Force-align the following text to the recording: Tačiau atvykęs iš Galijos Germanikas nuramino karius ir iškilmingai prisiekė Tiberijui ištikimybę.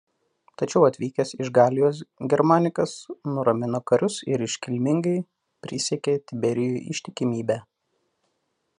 Tačiau 0.59 0.85
atvykęs 0.85 1.33
iš 1.45 1.51
Galijos 1.57 1.99
Germanikas 2.33 2.95
nuramino 3.35 3.83
karius 3.93 4.17
ir 4.33 4.47
iškilmingai 4.49 5.15
prisiekė 5.67 6.17
Tiberijui 6.33 6.85
ištikimybę. 6.97 7.63